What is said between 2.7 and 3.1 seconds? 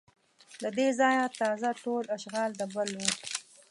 بل و